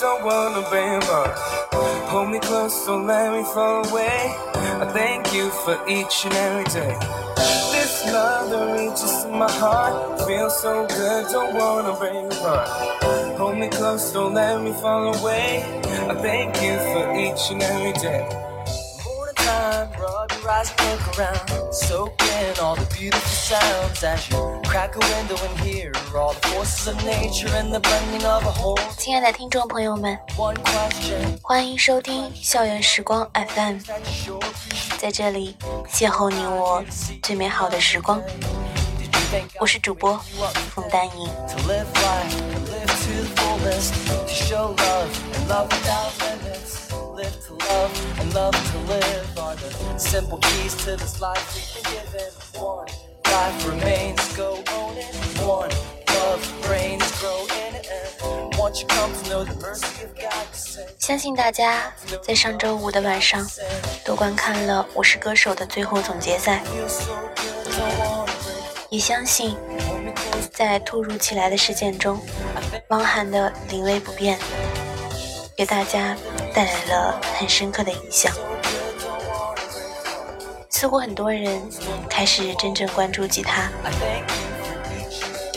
[0.00, 1.36] don't wanna break apart.
[2.08, 4.34] Hold me close, don't let me fall away.
[4.54, 6.96] I thank you for each and every day.
[7.72, 12.68] This love that reaches my heart feels so good, don't wanna break apart.
[13.38, 15.64] Hold me close, don't let me fall away.
[16.08, 18.22] I thank you for each and every day.
[19.04, 21.74] Morning time, rub your eyes and look around.
[21.74, 24.61] Soak in all the beautiful sounds as you
[28.96, 31.38] 亲爱的听众朋友们，one question.
[31.42, 33.82] 欢迎收听校园时光 appreciate
[34.96, 35.54] 在这里
[35.90, 36.82] 邂逅你我
[37.22, 38.18] 最美好的时光。
[39.60, 40.18] 我是主播
[40.70, 41.28] 冯丹莹。
[53.32, 54.58] Life, remains, go
[54.98, 55.08] it.
[55.40, 55.70] One
[56.08, 56.42] love
[57.18, 57.88] grow in it.
[58.22, 60.46] And once you come to know the mercy of God,
[60.98, 63.46] 相信大家在上周五的晚上
[64.04, 66.62] 都观看了《我是歌手》的最后总决赛.
[68.90, 69.56] 也相信
[70.52, 72.20] 在突如其来的事件中，
[72.88, 74.38] 汪涵的临危不变，
[75.56, 76.14] 给大家
[76.52, 78.30] 带来了很深刻的影响。
[80.82, 81.62] 似乎很多人
[82.10, 83.70] 开始真正关注吉他，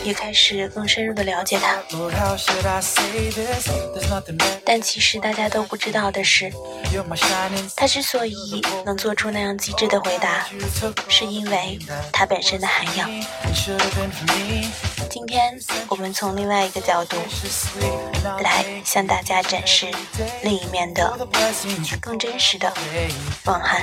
[0.06, 1.82] 也开始更深入的了解他。
[4.64, 6.52] 但其实大家都不知道的是
[7.74, 10.46] 他之所以能做出那样机智的回答
[11.08, 11.76] 是因为
[12.12, 13.10] 他本身的涵养。
[15.10, 15.58] 今天
[15.88, 17.16] 我们从另外一个角度
[18.40, 19.86] 来向大家展示
[20.44, 21.18] 另一面的
[22.00, 22.72] 更真实的
[23.46, 23.82] 汪涵。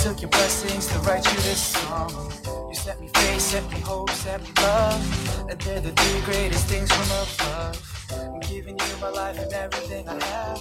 [0.00, 2.49] Took your blessings to write you this song.
[2.70, 5.02] You set me free, set me hope, set me love.
[5.50, 7.76] And they're the three greatest things from above.
[8.12, 10.60] I'm giving you my life and everything I have.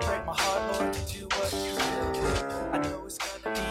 [0.00, 2.16] Break my heart, Lord, to do what you will.
[2.72, 3.62] I know it's gonna be.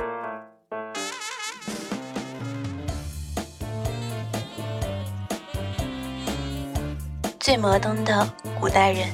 [7.42, 9.13] 最摩登的古代人，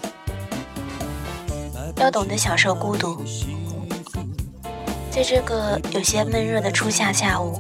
[1.96, 3.26] 要懂得享受孤独。
[5.10, 7.60] 在这个有些闷热的初夏下午，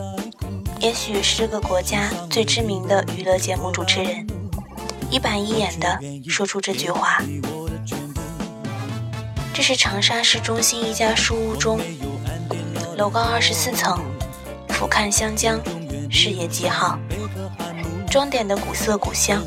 [0.81, 4.25] 也许是这个国家最知名的娱乐节目主持人，
[5.11, 7.21] 一板一眼地说出这句话。
[9.53, 11.79] 这是长沙市中心一家书屋中，
[12.97, 14.01] 楼高二十四层，
[14.69, 15.61] 俯瞰湘江，
[16.09, 16.97] 视野极好，
[18.09, 19.43] 装点的古色古香。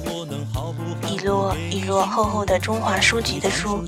[1.08, 3.84] 一摞一摞厚厚的中华书局的书，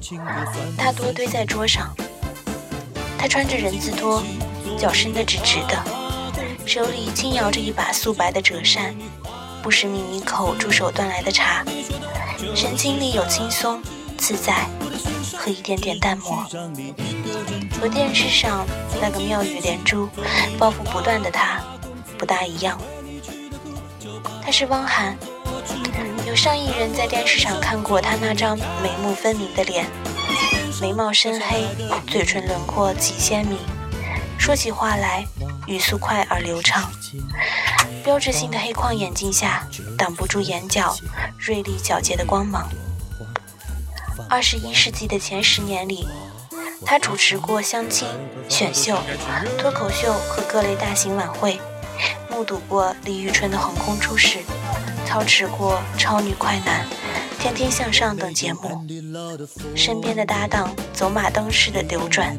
[0.76, 1.94] 大多堆在桌上。
[3.16, 4.20] 他穿着人字拖，
[4.76, 6.05] 脚伸得直直的，
[6.66, 8.92] 手里轻摇着一把素白的折扇，
[9.62, 11.64] 不时抿一口助手端来的茶，
[12.56, 13.80] 神情里有轻松、
[14.18, 14.66] 自在
[15.36, 16.44] 和一点点淡漠。
[17.80, 18.66] 和电视上
[19.00, 20.08] 那个妙语连珠、
[20.58, 21.62] 抱负不断的他
[22.18, 22.76] 不大一样。
[24.42, 25.16] 他是汪涵。
[26.26, 29.86] 有上亿人在电视上看过他那张眉目分明的脸，
[30.80, 31.64] 眉毛深黑，
[32.08, 33.56] 嘴唇轮廓极鲜明，
[34.38, 35.26] 说起话来
[35.66, 36.90] 语速快而流畅，
[38.04, 39.66] 标志性的黑框眼镜下
[39.98, 40.96] 挡不住眼角
[41.38, 42.68] 锐利皎洁的光芒。
[44.28, 46.06] 二十一世纪的前十年里，
[46.84, 48.06] 他主持过相亲、
[48.48, 48.98] 选秀、
[49.58, 51.60] 脱口秀和各类大型晚会，
[52.30, 54.38] 目睹过李宇春的横空出世。
[55.04, 56.84] 操持过《超女快男》
[57.42, 58.84] 《天天向上》等节目，
[59.74, 62.36] 身边的搭档走马灯似的流转。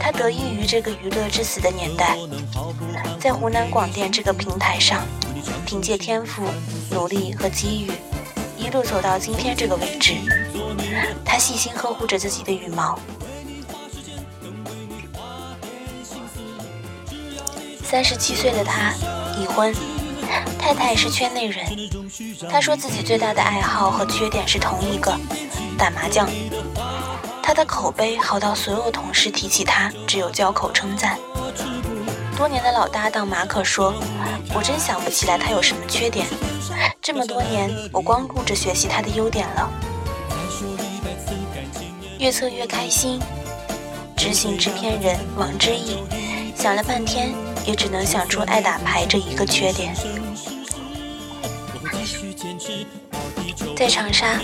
[0.00, 2.16] 他得益于这个娱乐至死的年代，
[3.20, 5.02] 在湖南广电这个平台上，
[5.66, 6.44] 凭借天赋、
[6.90, 7.92] 努力和机遇，
[8.56, 10.14] 一路走到今天这个位置。
[11.24, 12.98] 他细心呵护着自己的羽毛。
[17.82, 18.92] 三十七岁的他
[19.40, 19.74] 已婚。
[20.58, 21.64] 太太是圈内人，
[22.50, 25.18] 他说自己最大的爱好和缺点是同一个，
[25.78, 26.28] 打麻将。
[27.48, 31.18] 他的口碑好到所有同事提起他只有交口称赞。
[32.36, 33.94] 多年的老搭档马可说
[34.54, 36.26] ：“我真想不起来他有什么缺点，
[37.00, 39.70] 这么多年我光顾着学习他的优点了。”
[42.20, 43.18] 越测越开心。
[44.14, 46.04] 执行制片人王之毅
[46.54, 47.32] 想了半天。
[47.66, 49.94] 也只能想出爱打牌这一个缺点。
[53.76, 54.40] 在长沙，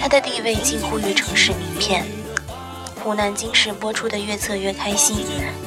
[0.00, 2.04] 他的地位近乎于城市名片。
[3.02, 5.16] 湖南经视播出的《越策越开心》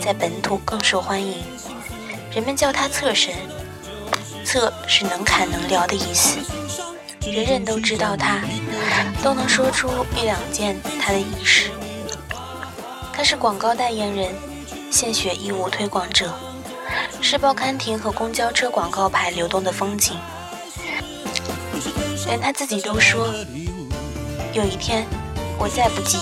[0.04, 1.44] 在本土更受欢迎，
[2.34, 3.34] 人们叫他“策神
[4.44, 6.40] ”，“策”是能侃能聊的意思。
[7.22, 8.42] 人人都知道他，
[9.22, 9.88] 都能说出
[10.20, 11.70] 一两件他的轶事。
[13.14, 14.34] 他是广告代言人，
[14.90, 16.34] 献血义务推广者，
[17.22, 20.18] 是报刊亭和公交车广告牌流动的风景。
[22.26, 23.28] 连他自己都说，
[24.58, 25.06] 有一天
[25.60, 26.18] 我再不济，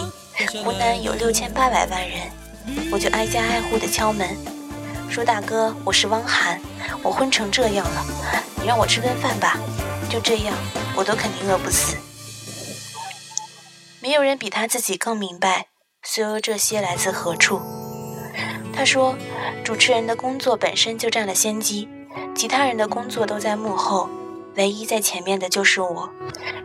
[0.62, 2.20] 湖南有六千八百万人，
[2.92, 4.28] 我就挨家挨户的敲门，
[5.10, 6.60] 说大哥，我是汪涵，
[7.02, 8.06] 我昏成这样了，
[8.60, 9.58] 你让我吃顿饭吧。
[10.10, 10.54] 就这样，
[10.98, 11.96] 我都肯定饿不死。
[14.02, 15.68] 没有人比他自己更明白
[16.04, 17.62] 所有这些来自何处。
[18.74, 19.16] 他说，
[19.64, 21.88] 主持人的工作本身就占了先机，
[22.36, 24.10] 其他人的工作都在幕后，
[24.56, 26.10] 唯一在前面的就是我。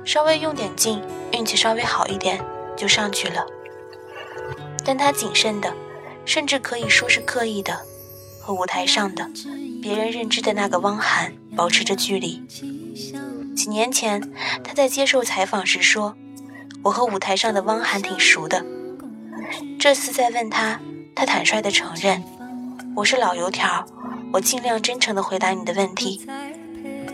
[0.04, 1.02] 稍微用点劲，
[1.32, 2.44] 运气稍微好一点，
[2.76, 3.46] 就上去了。
[4.84, 5.72] 但他谨慎的，
[6.24, 7.80] 甚至可以说是刻意的，
[8.40, 9.30] 和舞台上的
[9.82, 12.42] 别人认知的那个汪涵保持着距离。
[13.54, 14.32] 几年前，
[14.64, 16.16] 他在接受采访时说
[16.82, 18.64] ：“我和舞台上的汪涵挺熟的。”
[19.78, 20.80] 这次再问他，
[21.14, 22.24] 他坦率地承认
[22.96, 23.84] ：“我是老油条，
[24.32, 26.26] 我尽量真诚地回答你的问题。”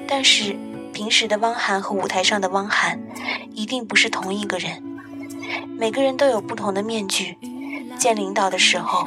[0.06, 0.56] 但是，
[0.96, 2.98] 平时的汪涵和舞台上的汪涵
[3.52, 4.82] 一定不是同一个人。
[5.78, 7.36] 每个人都有不同的面具。
[7.98, 9.06] 见领导的时候，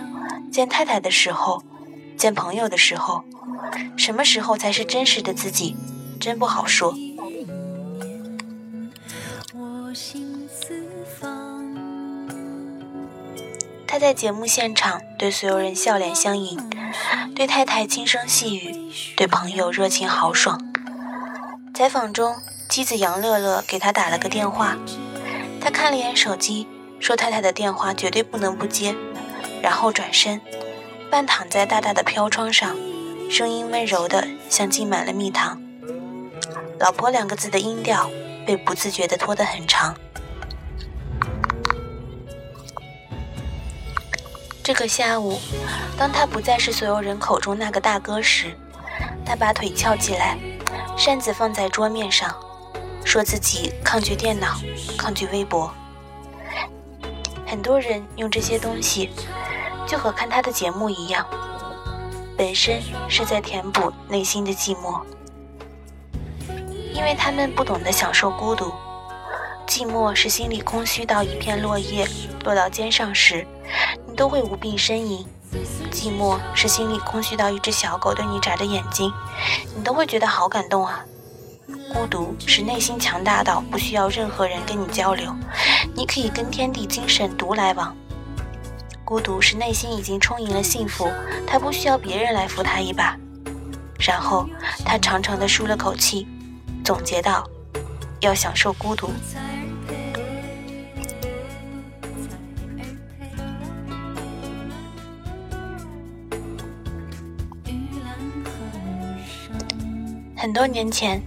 [0.52, 1.64] 见太太的时候，
[2.16, 3.24] 见朋友的时候，
[3.98, 5.76] 什么时候才是真实的自己，
[6.20, 6.94] 真不好说。
[13.88, 16.70] 他在节目现场对所有人笑脸相迎，
[17.36, 20.64] 对太太轻声细语，对朋友热情豪爽。
[21.74, 22.36] 采访中，
[22.68, 24.78] 妻子杨乐乐给他打了个电话，
[25.62, 26.68] 他看了眼手机，
[27.00, 28.96] 说太太的电话绝对不能不接，
[29.62, 30.42] 然后转身，
[31.10, 32.76] 半躺在大大的飘窗上，
[33.30, 35.62] 声音温柔的像浸满了蜜糖。
[36.80, 38.10] 老婆两个字的音调
[38.46, 39.96] 被不自觉地拖得很长。
[44.62, 45.40] 这个下午，
[45.98, 48.56] 当他不再是所有人口中那个大哥时，
[49.26, 50.38] 他把腿翘起来，
[50.98, 52.36] 扇子放在桌面上，
[53.04, 54.60] 说自己抗拒电脑，
[54.98, 55.74] 抗拒微博。
[57.46, 59.10] 很多人用这些东西，
[59.88, 61.26] 就和看他的节目一样，
[62.38, 65.02] 本身是在填补内心的寂寞，
[66.94, 68.72] 因为他们不懂得享受孤独。
[69.66, 72.08] 寂寞是心里空虚到一片落叶
[72.44, 73.48] 落到肩上时。
[74.08, 75.24] 你都会无病呻吟，
[75.92, 79.12] 寂寞是心里空虚到一只小狗对你眨着眼睛，
[79.76, 81.04] 你都会觉得好感动啊。
[81.94, 85.36] 孤独是内心强大到不需要任何人跟你交流，
[85.96, 87.96] 你可以跟天地精神独来往。
[89.04, 91.10] 孤独是内心已经充盈了幸福，
[91.48, 93.18] 他不需要别人来扶他一把。
[94.00, 94.48] 然后
[94.86, 96.28] 他长长的舒了口气，
[96.86, 97.44] 总结道：
[98.20, 99.12] 要享受孤独。
[110.40, 111.22] 很多年前，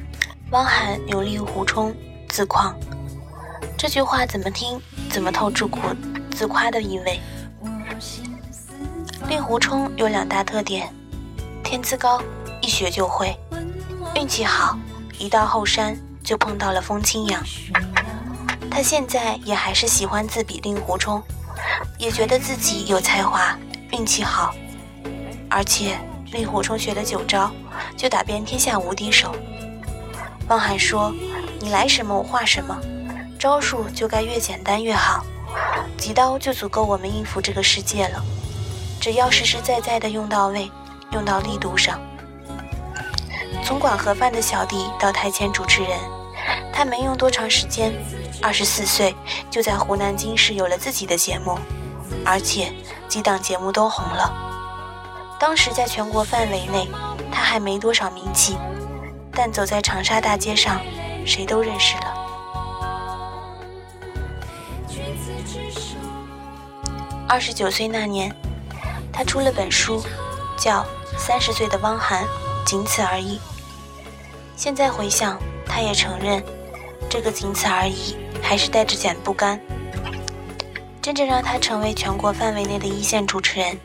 [0.53, 1.95] 汪涵有令狐冲
[2.31, 2.75] 自况，
[3.77, 5.81] 这句话怎么听怎么透出苦
[6.31, 7.21] 自夸的意味。
[9.29, 10.89] 令狐冲有两大特点：
[11.63, 12.23] 天资高，
[12.63, 13.37] 一学就会；
[14.15, 14.79] 运气好，
[15.19, 17.45] 一到后山就碰到了风清扬。
[18.71, 21.23] 他现在也还是喜欢自比令狐冲，
[21.99, 23.59] 也觉得自己有才华、
[23.91, 24.55] 运气好，
[25.51, 25.99] 而且
[26.33, 27.51] 令狐冲学的九招。
[27.97, 29.35] 就打遍天下无敌手。
[30.49, 31.13] 汪涵说
[31.61, 32.77] ：“你来什么我画什么，
[33.39, 35.25] 招数就该越简单越好，
[35.97, 38.23] 几刀就足够我们应付这个世界了。
[39.01, 40.71] 只要实实在在的用到位，
[41.13, 42.01] 用到力度上。”
[43.65, 45.99] 从管盒饭的小弟到台前主持人，
[46.73, 47.93] 他没用多长时间，
[48.43, 49.15] 二十四岁
[49.51, 51.57] 就在湖南经视有了自己的节目，
[52.25, 52.73] 而且
[53.09, 54.52] 几档节目都红了。
[55.43, 56.89] 当时在全国范围内。
[57.35, 58.57] 他还没多少名气，
[59.33, 60.81] 但走在长沙大街上，
[61.27, 62.15] 谁都认识了。
[67.27, 68.33] 二十九岁那年，
[69.11, 70.01] 他出了本书，
[70.57, 70.83] 叫
[71.19, 72.23] 《三十岁的汪涵》，
[72.65, 73.41] 仅此而已。
[74.55, 76.45] 现在回想，他也承认，
[77.11, 79.59] 这个仅此而已，还是带着点不甘。
[81.01, 83.77] 真正让他成为全国范围内的一线主持人。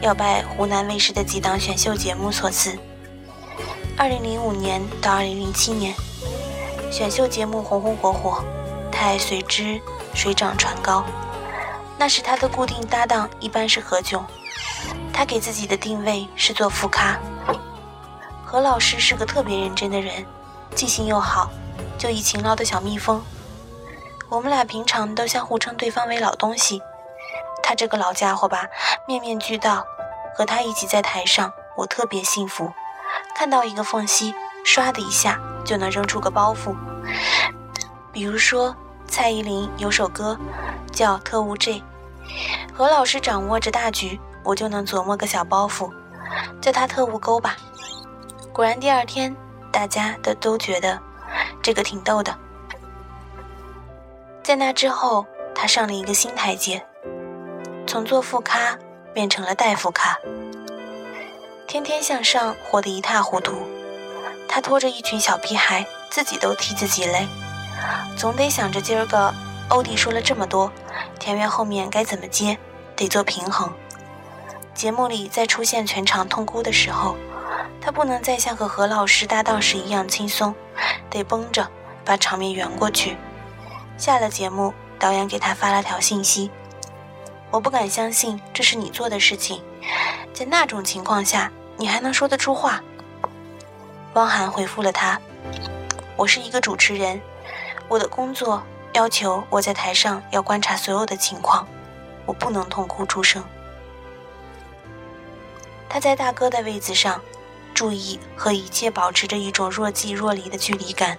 [0.00, 2.78] 要拜湖南卫视的几档选秀节目所赐。
[3.98, 5.94] 二零零五年到二零零七年，
[6.90, 8.42] 选秀节目红红火火，
[8.90, 9.78] 他也随之
[10.14, 11.04] 水涨船高。
[11.98, 14.22] 那时他的固定搭档一般是何炅，
[15.12, 17.18] 他给自己的定位是做副咖。
[18.42, 20.24] 何老师是个特别认真的人，
[20.74, 21.50] 记性又好，
[21.98, 23.22] 就一勤劳的小蜜蜂。
[24.30, 26.80] 我们俩平常都相互称对方为老东西。
[27.62, 28.66] 他这个老家伙吧，
[29.06, 29.84] 面面俱到。
[30.34, 32.72] 和他一起在台上，我特别幸福。
[33.34, 34.32] 看到一个缝隙，
[34.64, 36.74] 唰的一下就能扔出个包袱。
[38.12, 38.74] 比如说，
[39.06, 40.38] 蔡依林有首歌
[40.92, 41.74] 叫《特务 J》，
[42.72, 45.92] 何老师掌握着大局，我就能琢磨个小包袱，
[46.60, 47.56] 叫他特务勾吧。
[48.52, 49.34] 果然，第二天
[49.72, 50.98] 大家都都觉得
[51.60, 52.34] 这个挺逗的。
[54.42, 56.84] 在那之后，他上了一个新台阶，
[57.90, 58.78] 从做副咖
[59.12, 60.16] 变成了代副咖。
[61.66, 63.66] 天天向上，活得一塌糊涂。
[64.48, 67.26] 他拖着一群小屁孩，自己都替自己累，
[68.16, 69.34] 总得想着今儿个
[69.70, 70.70] 欧弟说了这么多，
[71.18, 72.56] 田园后面该怎么接，
[72.94, 73.68] 得做平衡。
[74.72, 77.16] 节目里再出现全场痛哭的时候，
[77.80, 80.54] 他不能再像和何老师搭档时一样轻松，
[81.10, 81.68] 得绷着
[82.04, 83.16] 把场面圆过去。
[83.98, 86.52] 下了节目，导演给他发了条信息
[87.50, 89.60] ：“我不敢相信这是你做的事情，
[90.32, 92.82] 在那种情况下，你还能说得出话。”
[94.14, 95.20] 汪涵回复了他
[96.16, 97.20] ：“我是一个主持人，
[97.88, 101.66] 我的工作要求我在台上要观察所有的情况，
[102.24, 103.42] 我不能痛哭出声。”
[105.88, 107.20] 他在大哥的位子上，
[107.74, 111.18] 注意和一切保持着一种若即若离的距离感，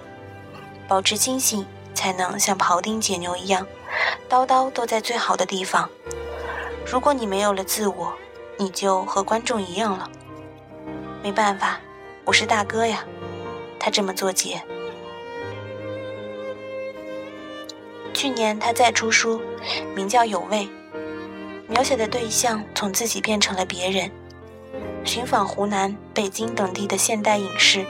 [0.88, 1.66] 保持清醒。
[1.94, 3.68] 才能像庖丁解牛一样，
[4.28, 5.88] 刀刀都在最好的地方。
[6.86, 8.14] 如果你没有了自我，
[8.58, 10.10] 你就和观众一样了。
[11.24, 11.80] 没办法，
[12.26, 13.06] 我是大哥呀。
[13.80, 14.62] 他这么做结。
[18.14, 19.42] 去年他再出书，
[19.96, 20.68] 名叫《有味》，
[21.68, 24.12] 描写的对象从自己变成了别人，
[25.04, 27.86] 寻访湖南、北京等地的现代影视。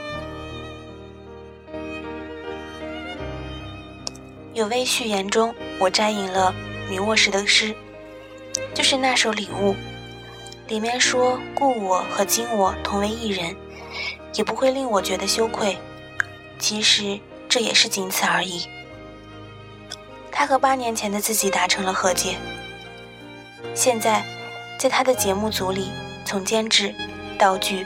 [4.54, 6.54] 有位序言中，我摘引了
[6.90, 7.76] 米沃什的诗，
[8.74, 9.74] 就是那首《礼物》，
[10.68, 13.56] 里面说“故我和今我同为一人，
[14.34, 15.78] 也不会令我觉得羞愧。”
[16.58, 18.68] 其实这也是仅此而已。
[20.32, 22.38] 他和八年前的自己达成了和解。
[23.74, 24.24] 现在，
[24.80, 25.92] 在他的节目组里，
[26.26, 26.94] 从监制、
[27.38, 27.86] 道具、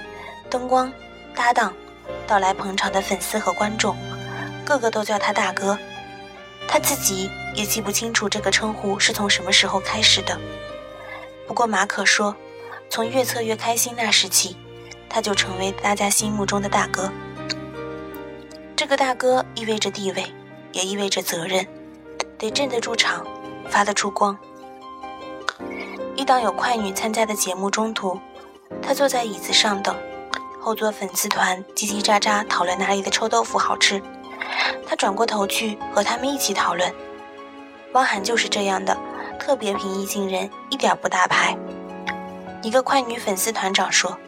[0.49, 0.91] 灯光、
[1.33, 1.73] 搭档，
[2.27, 3.95] 到来捧场的粉丝和观众，
[4.65, 5.77] 个个都叫他大哥。
[6.67, 10.37] 他自己也记不清楚这个称呼是从什么时候开始的。
[11.47, 12.35] 不过马可说，
[12.89, 14.57] 从越策越开心那时起，
[15.09, 17.11] 他就成为大家心目中的大哥。
[18.75, 20.25] 这个大哥意味着地位，
[20.73, 21.65] 也意味着责任，
[22.37, 23.25] 得镇得住场，
[23.69, 24.37] 发得出光。
[26.15, 28.19] 一档有快女参加的节目中途，
[28.81, 29.95] 他坐在椅子上等，
[30.61, 34.01] 后座粉丝团叽叽喳喳讨论哪里的臭豆腐好吃。
[34.87, 36.93] 他转过头去和他们一起讨论。
[37.95, 38.95] 汪涵就是这样的，
[39.39, 41.57] 特别平易近人，一点不大牌。
[42.61, 44.19] 一个快女粉丝团长说，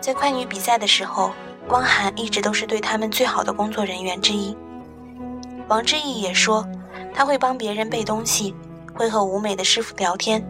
[0.00, 1.32] 在快女比赛的时候，
[1.66, 4.56] 汪涵一直都是对他们最好的工作人员之一。
[5.66, 6.64] 王志毅也说，
[7.12, 8.54] 他会帮别人背东西，
[8.94, 10.40] 会和舞美的师傅聊天。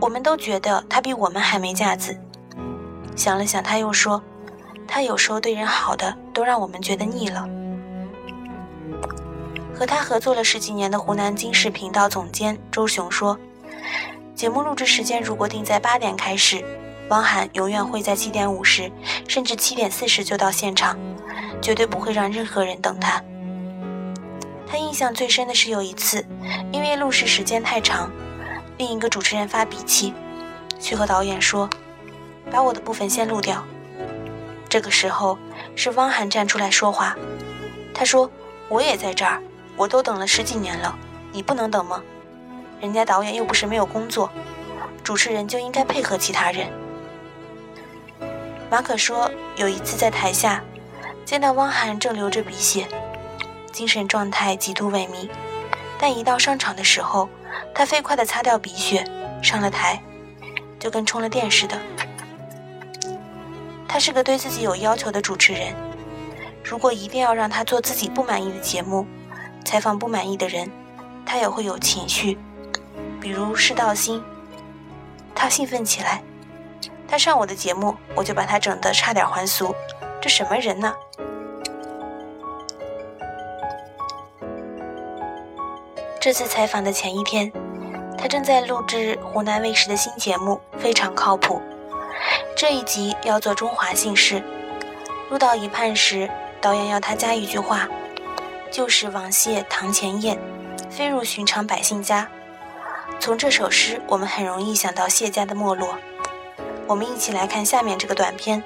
[0.00, 2.18] 我们都觉得他比我们还没架子。
[3.14, 4.22] 想了想，他又说。
[4.86, 7.46] 他有时候对人好的都让我们觉得腻了。
[9.78, 13.38] 和他合作了十几年的湖南经视频道总监周雄说
[14.34, 16.64] ：“节目录制时间如果定在八点开始，
[17.10, 18.90] 汪涵永远会在七点五十
[19.28, 20.98] 甚至七点四十就到现场，
[21.62, 23.22] 绝对不会让任何人等他。”
[24.66, 26.26] 他印象最深的是有一次，
[26.72, 28.10] 因为录制时间太长，
[28.78, 30.12] 另一个主持人发脾气，
[30.80, 31.70] 去和导演说
[32.50, 33.64] ：“把我的部分先录掉。”
[34.68, 35.38] 这个时候
[35.76, 37.14] 是汪涵站出来说话，
[37.94, 38.28] 他说
[38.68, 39.40] ：“我也在这儿，
[39.78, 40.98] 我都等了十几年了，
[41.32, 42.02] 你不能等吗？
[42.80, 44.28] 人家导演又不是没有工作，
[45.04, 46.68] 主持人就应该配合其他人。”
[48.68, 50.62] 马可说，有一次在台下
[51.24, 52.86] 见到汪涵正流着鼻血，
[53.72, 55.30] 精神状态极度萎靡，
[55.98, 57.28] 但一到上场的时候，
[57.74, 59.04] 他飞快地擦掉鼻血，
[59.42, 60.02] 上了台，
[60.78, 61.80] 就跟充了电似的。
[63.86, 65.72] 他是个对自己有要求的主持人，
[66.62, 69.06] 如果一定要让他做自己不满意的节目，
[69.68, 70.72] 采访不满意的人，
[71.26, 72.38] 他也会有情绪，
[73.20, 74.24] 比如世道星。
[75.34, 76.22] 他兴奋起来，
[77.06, 79.74] 他上我的节目，我就把他整得差点还俗，
[80.22, 80.94] 这什么人呢？
[86.18, 87.52] 这次采访的前一天，
[88.16, 91.60] 他正在录制湖南卫视的新节目《非常靠谱》。
[92.56, 94.42] 这一集要做中华姓氏，
[95.28, 96.26] 录到一半时，
[96.58, 97.86] 导演要他加一句话
[98.70, 100.38] ：“旧时王谢堂前燕，
[100.90, 102.28] 飞入寻常百姓家。”
[103.18, 105.98] 从这首诗，我们很容易想到谢家的没落。
[106.86, 108.62] 我们一起来看下面这个短片，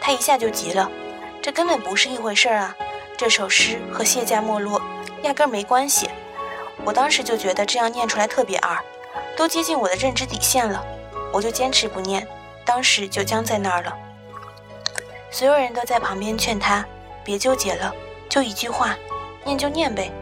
[0.00, 0.90] 他一下就急了，
[1.42, 2.76] 这根本不是一回事儿啊！
[3.16, 4.80] 这首诗和谢家没落
[5.22, 6.10] 压根没关系。
[6.84, 8.78] 我当时就觉得这样念出来特别二，
[9.36, 10.84] 都接近我的认知底线了，
[11.32, 12.26] 我就坚持不念，
[12.64, 13.96] 当时就僵在那儿了。
[15.30, 16.84] 所有人都在旁边劝他
[17.24, 17.94] 别纠结了，
[18.28, 18.96] 就一句话，
[19.46, 20.12] 念就念呗。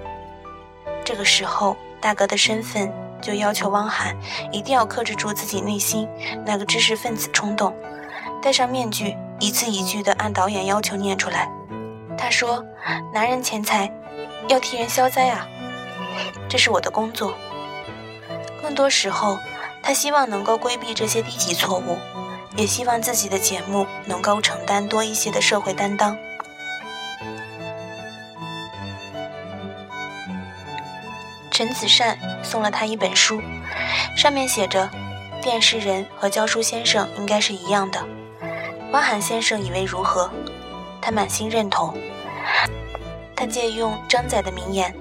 [1.04, 2.92] 这个时候，大哥的身份。
[3.22, 4.14] 就要求汪涵
[4.52, 6.06] 一定要克制住自己内心
[6.44, 7.74] 那个知识分子冲动，
[8.42, 11.50] 戴上面具，一字一句地按导演要求念出来。
[12.18, 12.62] 他说
[13.14, 13.90] ：“拿人钱财，
[14.48, 15.48] 要替人消灾啊，
[16.50, 17.32] 这是我的工作。”
[18.60, 19.38] 更多时候，
[19.82, 21.96] 他希望能够规避这些低级错误，
[22.58, 26.14] 也希望自己的节目能够承担多一些的社会担当。
[31.54, 33.40] 陈子善送了他一本书，
[34.16, 34.90] 上面写着
[35.40, 38.04] ：“电视人和教书先生应该是一样的。”
[38.90, 40.28] 汪涵先生以为如何？
[41.00, 41.96] 他满心认同。
[43.36, 44.92] 他借用张载的名言：“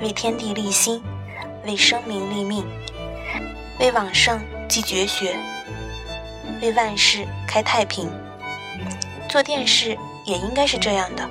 [0.00, 1.04] 为天地立心，
[1.66, 2.64] 为生民立命，
[3.78, 5.36] 为往圣继绝学，
[6.62, 8.10] 为万世开太平。”
[9.28, 9.94] 做电视
[10.24, 11.28] 也应该是这样的。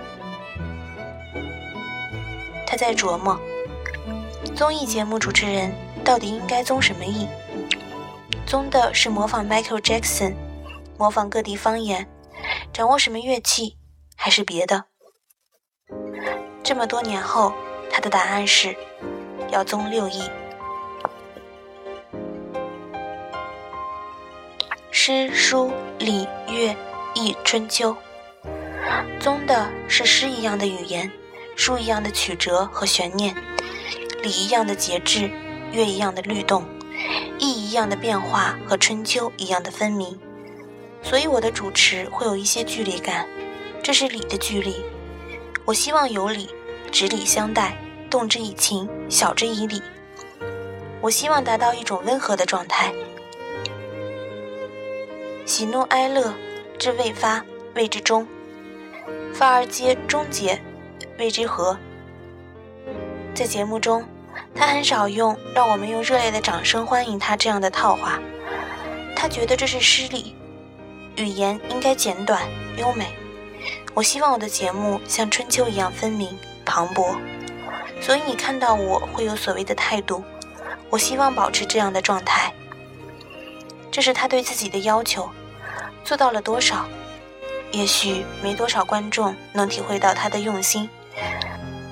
[2.67, 3.35] 他在琢磨。
[4.57, 5.71] 综艺节目主持人
[6.03, 7.27] 到底应该综什么艺？
[8.47, 10.33] 综的是模仿 Michael Jackson，
[10.97, 12.09] 模仿各地方言，
[12.73, 13.77] 掌握什么乐器，
[14.15, 14.85] 还是别的？
[16.63, 17.53] 这么多年后，
[17.91, 18.75] 他的答案是
[19.51, 20.23] 要综六艺：
[24.89, 26.75] 诗、书、礼、乐、
[27.13, 27.95] 易、春秋。
[29.19, 31.11] 综的是诗一样的语言，
[31.55, 33.35] 书一样的曲折和悬念。
[34.21, 35.29] 礼一样的节制，
[35.71, 36.65] 乐一样的律动，
[37.37, 40.17] 意一样的变化和春秋一样的分明，
[41.01, 43.27] 所以我的主持会有一些距离感，
[43.83, 44.75] 这是礼的距离。
[45.65, 46.49] 我希望有礼，
[46.91, 47.77] 执礼相待，
[48.09, 49.81] 动之以情，晓之以理。
[51.01, 52.91] 我希望达到一种温和的状态。
[55.45, 56.33] 喜怒哀乐，
[56.79, 58.25] 之未发，谓之中；
[59.33, 60.59] 发而皆终结，
[61.19, 61.77] 谓之和。
[63.37, 64.03] 在节目中，
[64.55, 68.19] 他很少用“让我们用热烈的掌声欢迎他”这样的套话，
[69.15, 70.35] 他觉得这是失礼，
[71.17, 72.41] 语言应该简短
[72.79, 73.05] 优美。
[73.93, 77.15] 我希望我的节目像春秋一样分明磅礴，
[78.01, 80.23] 所以你看到我会有所谓的态度。
[80.89, 82.51] 我希望保持这样的状态，
[83.91, 85.29] 这是他对自己的要求。
[86.03, 86.87] 做到了多少？
[87.71, 90.89] 也许没多少观众能体会到他的用心。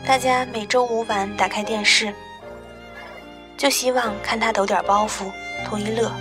[0.08, 2.14] 大家每周五晚打开电视，
[3.58, 5.32] 就希望看他抖点包袱，
[5.66, 6.12] 图一乐。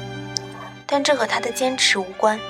[0.86, 2.40] 但这和他的坚持无关。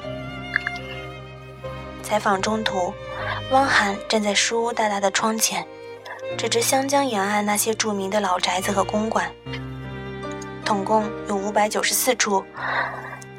[2.04, 2.94] 采访中途，
[3.50, 5.66] 汪涵站在书屋大大的窗前，
[6.38, 9.28] 指着湘江沿岸那些著名的老宅子和公馆，
[10.64, 12.44] 总共有五百九十四处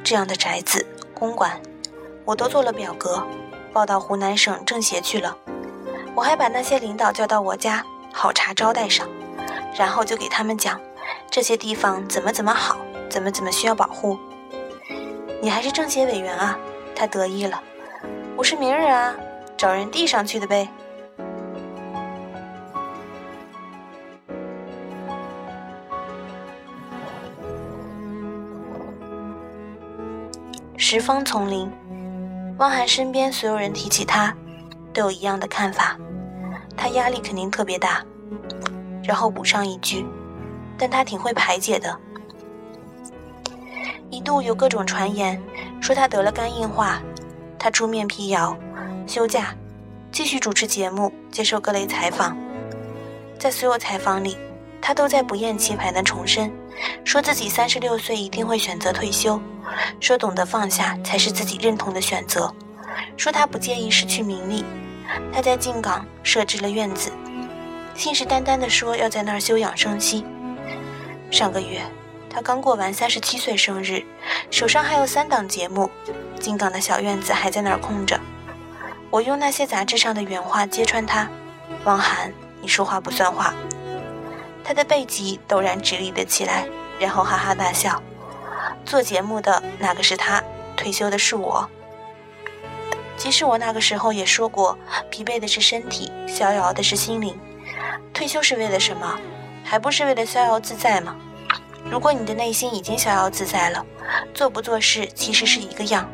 [0.03, 1.62] 这样的宅子、公馆，
[2.25, 3.25] 我都做了表格，
[3.71, 5.38] 报到湖南省政协去了。
[6.15, 9.06] 我还把那些领导叫到我家，好茶招待上，
[9.78, 10.80] 然后就给他们讲
[11.30, 12.78] 这些地方怎么怎么好，
[13.10, 14.17] 怎么怎么需要保护。
[15.41, 16.58] 你还是政协委员啊？
[16.95, 17.62] 他得意了。
[18.38, 19.13] 我是名人啊，
[19.58, 20.69] 找人递上去的呗。
[30.78, 31.69] 十方丛林，
[32.58, 34.34] 汪涵身边所有人提起他。
[34.95, 35.97] 都有一样的看法，
[36.75, 38.03] 他压力肯定特别大。
[39.03, 40.03] 然后补上一句，
[40.79, 41.95] 但他挺会排解的。
[44.10, 45.39] 一度有各种传言
[45.81, 47.01] 说他得了肝硬化，
[47.60, 48.58] 他出面辟谣，
[49.05, 49.53] 休假，
[50.12, 52.36] 继续主持节目，接受各类采访。
[53.38, 54.38] 在所有采访里，
[54.81, 56.51] 他都在不厌其烦地重申，
[57.03, 59.39] 说自己三十六岁一定会选择退休，
[59.99, 62.51] 说懂得放下才是自己认同的选择，
[63.17, 64.63] 说他不介意失去名利。
[65.32, 67.12] 他在靖港设置了院子，
[67.95, 70.25] 信誓旦旦地说要在那儿休养生息。
[71.32, 71.82] 上个月，
[72.30, 74.04] 他刚过完三十七岁生日，
[74.51, 75.89] 手上还有三档节目，
[76.39, 78.19] 靖港的小院子还在那儿空着。
[79.10, 81.30] 我用那些杂志上的原话揭穿他
[81.86, 83.54] ：“汪涵，你说话不算话。”
[84.63, 86.67] 他的背脊陡然直立了起来，
[86.99, 88.01] 然后哈哈大笑
[88.84, 90.43] ：“做节目的那个是他，
[90.75, 91.69] 退休的是我。”
[93.17, 94.78] 即使我那个时候也说过，
[95.10, 97.38] 疲惫的是身体，逍遥的是心灵。
[98.13, 99.17] 退休是为了什么？
[99.63, 101.15] 还不是为了逍遥自在吗？
[101.89, 103.86] 如果你的内心已经逍遥自在了，
[104.34, 106.10] 做不做事其实是一个样。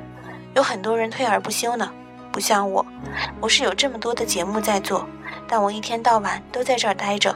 [0.53, 1.91] 有很多人退而不休呢，
[2.31, 2.85] 不像我，
[3.39, 5.07] 我是有这么多的节目在做，
[5.47, 7.35] 但我一天到晚都在这儿待着，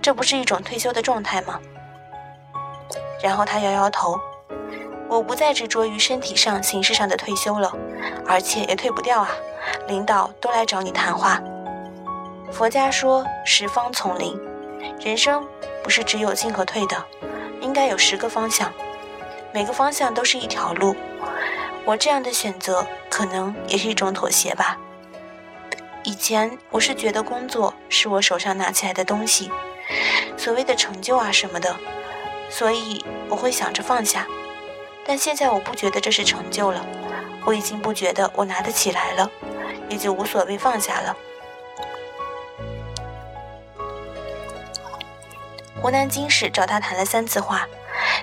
[0.00, 1.58] 这不是一种退休的状态吗？
[3.22, 4.18] 然后他摇摇头，
[5.12, 7.70] 我不再执着于身体上、形式上的退休了，
[8.26, 9.28] 而且也退不掉啊。
[9.86, 11.38] 领导都来找你谈话。
[12.50, 14.40] 佛家说十方从灵，
[14.98, 15.46] 人生
[15.84, 16.96] 不是只有进和退的。
[17.60, 18.72] 应该有十个方向，
[19.52, 20.96] 每个方向都是一条路。
[21.84, 24.78] 我这样的选择，可能也是一种妥协吧。
[26.04, 29.50] 以前我是觉得工作是我手上拿起来的东西，
[30.38, 31.76] 所谓的成就啊什么的，
[32.48, 34.26] 所以我会想着放下。
[35.06, 36.84] 但现在我不觉得这是成就了，
[37.44, 39.30] 我已经不觉得我拿得起来了，
[39.88, 41.16] 也就无所谓放下了。
[45.80, 47.66] 湖南经史找他谈了三次话，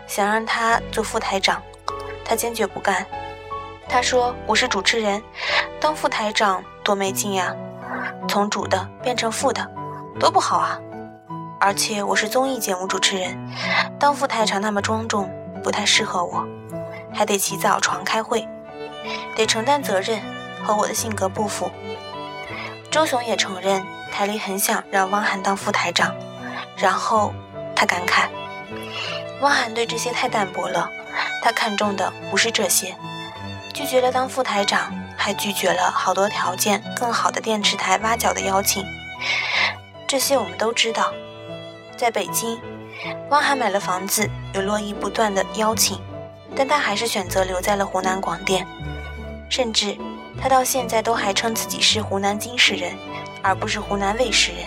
[0.07, 1.61] 想让他做副台长，
[2.23, 3.05] 他坚决不干。
[3.89, 5.21] 他说：“我是主持人，
[5.79, 7.53] 当副台长多没劲呀，
[8.27, 9.67] 从主的变成副的，
[10.19, 10.79] 多不好啊！
[11.59, 13.37] 而且我是综艺节目主持人，
[13.99, 15.29] 当副台长那么庄重，
[15.63, 16.47] 不太适合我，
[17.13, 18.47] 还得起早床开会，
[19.35, 20.21] 得承担责任，
[20.63, 21.71] 和我的性格不符。”
[22.91, 26.15] 周雄也承认，台里很想让汪涵当副台长，
[26.77, 27.33] 然后。
[27.75, 28.27] 他感慨，
[29.39, 30.91] 汪涵对这些太淡薄了。
[31.41, 32.93] 他看中的不是这些，
[33.73, 38.83] 拒绝了当副台长，还拒绝了好多条件更好的电视台挖角的邀请。
[40.05, 41.13] 这些我们都知道。
[41.95, 42.59] 在北京，
[43.29, 46.01] 汪涵买了房子，有络绎不断的邀请，
[46.59, 48.67] 但他还是选择留在了湖南广电。
[49.47, 49.97] 甚至
[50.37, 52.91] 他到现在都还称自己是湖南经视人，
[53.41, 54.65] 而不是湖南卫视人。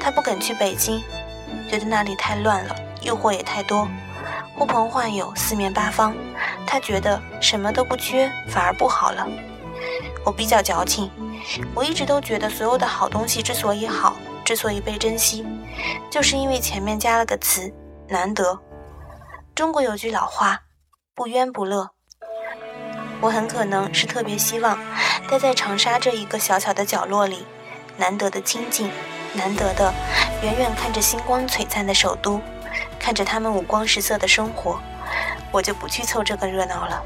[0.00, 1.00] 他不肯去北京。
[1.70, 3.88] 觉得那里太乱了，诱惑也太多，
[4.54, 6.12] 呼朋唤友，四面八方。
[6.66, 9.26] 他觉得什么都不缺，反而不好了。
[10.24, 11.08] 我比较矫情，
[11.72, 15.46] 我一直都觉得所有的好东西之所以好，之所以被珍惜，
[16.10, 17.72] 就是因为前面加了个词
[18.08, 18.58] “难得”。
[19.54, 20.62] 中国有句老话
[21.14, 21.90] ，“不冤不乐”。
[23.22, 24.76] 我很可能是特别希望
[25.28, 27.46] 待在长沙这一个小小的角落里，
[27.96, 28.90] 难得的清静。
[29.32, 29.94] 难得的，
[30.42, 32.40] 远远看着星光璀璨的首都，
[32.98, 34.80] 看着他们五光十色的生活，
[35.52, 37.00] 我就不去凑这个热闹了。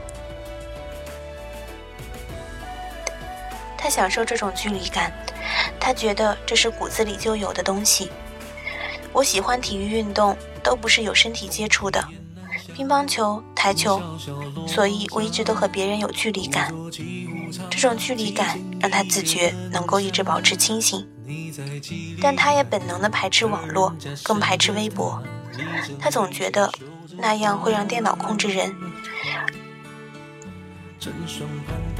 [3.76, 5.12] 他享受这种距离感，
[5.78, 8.10] 他觉得这是骨子里就有的东西。
[9.12, 12.02] 我喜欢体育运动，都不是有身体接触的，
[12.78, 14.00] 乒乓球、台球，
[14.64, 16.72] 所以我一直都和别人有距离感。
[17.68, 21.04] 这种距离感让他自觉能够一直保持清醒。
[22.22, 25.20] 但他也本能的排斥网络，更排斥微博。
[25.98, 26.70] 他总觉得
[27.16, 28.72] 那样会让电脑控制人，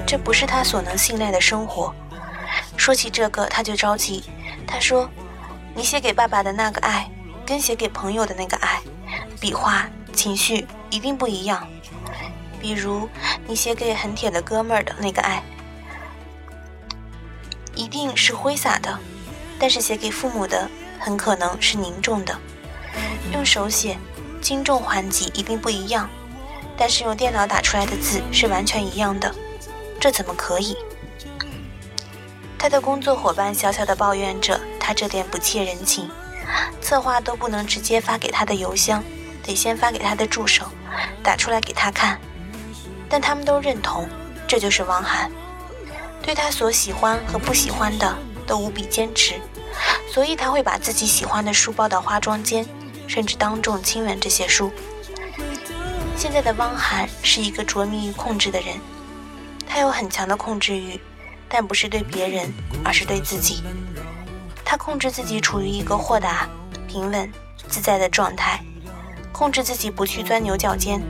[0.06, 1.92] 这不是他所能信赖的生活。
[2.76, 4.22] 说起这个，他就着急。
[4.64, 5.10] 他说
[5.74, 7.10] ：“你写给爸爸的那个爱，
[7.44, 8.80] 跟写给朋友的那个爱，
[9.40, 9.88] 笔画、
[10.18, 11.68] 情绪一定不一样。
[12.60, 13.08] 比如
[13.46, 15.40] 你写给很铁的哥们儿的那个爱，
[17.76, 18.98] 一定是挥洒的。”
[19.60, 20.68] 但是写给父母的
[21.00, 22.36] 很可能是凝重的，
[23.32, 23.96] 用手写，
[24.40, 26.08] 轻重缓急一定不一样。
[26.76, 29.32] 但是用电脑打出来的字是完全一样的，
[30.00, 30.76] 这怎么可以？
[32.56, 36.08] 他的工作伙伴小小的抱怨着他这点不切人情，
[36.80, 39.02] 策划都不能直接发给他的邮箱，
[39.48, 40.66] 得先发给他的助手，
[41.22, 42.20] 打出来给他看。
[43.08, 44.06] 但他们都认同，
[44.46, 45.30] 这就是汪涵，
[46.22, 48.16] 对他所喜欢和不喜欢的。
[48.48, 49.34] 都无比坚持，
[50.10, 52.66] 所以他会把自己喜欢的书抱到化妆间，
[53.06, 54.72] 甚至当众亲吻这些书。
[56.16, 58.80] 现在的汪涵是一个着迷于控制的人，
[59.68, 60.98] 他有很强的控制欲，
[61.46, 62.50] 但不是对别人，
[62.82, 63.62] 而是对自己。
[64.64, 66.48] 他控制自己处于一个豁达、
[66.88, 67.30] 平稳、
[67.68, 68.64] 自在的状态，
[69.38, 71.00] 控制自己不去钻牛角尖。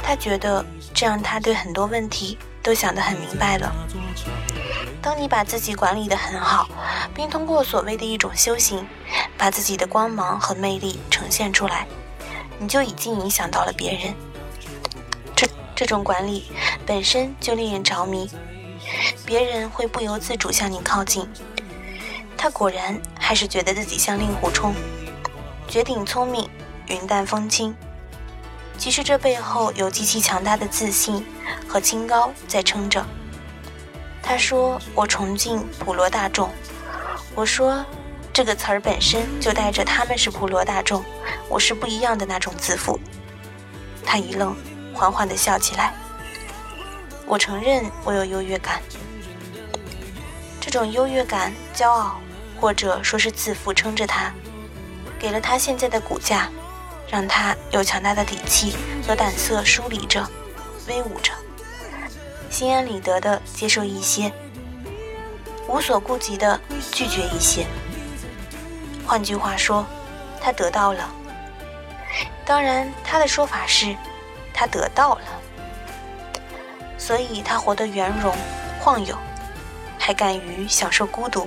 [0.00, 3.74] 他觉得这样，他对很多问题都想得很明白了。
[5.02, 6.68] 当你把自己管理得很好，
[7.12, 8.86] 并通过所谓的一种修行，
[9.36, 11.84] 把自己的光芒和魅力呈现出来，
[12.60, 14.14] 你就已经影响到了别人。
[15.34, 16.44] 这这种管理
[16.86, 18.30] 本身就令人着迷，
[19.26, 21.28] 别人会不由自主向你靠近。
[22.36, 24.72] 他果然还是觉得自己像令狐冲，
[25.66, 26.48] 绝顶聪明，
[26.92, 27.74] 云淡风轻。
[28.78, 31.24] 其实这背后有极其强大的自信
[31.68, 33.04] 和清高在撑着。
[34.22, 36.50] 他说我崇敬普罗大众，
[37.34, 37.84] 我说
[38.32, 41.04] 这个词儿本身就带着他们是普罗大众，
[41.48, 42.98] 我是不一样的那种自负。
[44.04, 44.54] 他一愣，
[44.92, 45.92] 缓缓地笑起来。
[47.26, 48.82] 我承认我有优越感，
[50.60, 52.20] 这种优越感、骄傲，
[52.60, 54.32] 或者说是自负，撑着他，
[55.18, 56.50] 给了他现在的骨架，
[57.12, 58.74] 让他有强大的底气
[59.06, 60.26] 和胆色梳理着、
[60.88, 61.30] 威武着。
[62.48, 64.32] 心安理得地接受一些，
[65.68, 66.58] 无所顾忌地
[66.90, 67.66] 拒绝一些。
[69.06, 69.84] 换句话说，
[70.40, 71.06] 他得到了。
[72.46, 73.94] 当然，他的说法是，
[74.54, 75.24] 他得到了，
[76.96, 78.34] 所以他活得圆融、
[78.80, 79.14] 晃悠，
[79.98, 81.46] 还敢于享受孤独。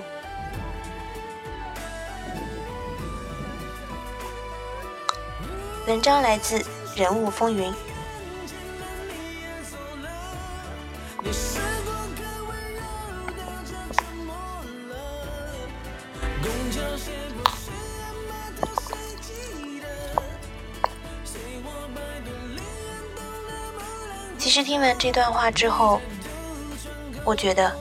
[5.87, 6.57] 文章来自
[6.95, 7.71] 《人物风云》。
[24.39, 26.01] 其实听完这段话之后，
[27.23, 27.71] 我觉得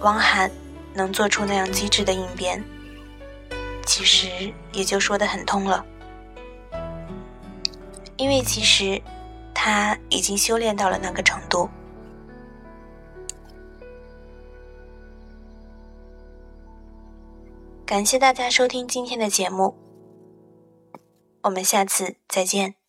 [0.00, 0.50] 汪涵
[0.94, 2.64] 能做出那样机智的应变，
[3.84, 5.84] 其实也就说得很通了。
[8.20, 9.00] 因为其实
[9.54, 11.70] 他已经修炼到了那个程度。
[17.86, 19.74] 感谢大家收听今天的节目，
[21.40, 22.79] 我们下次再见。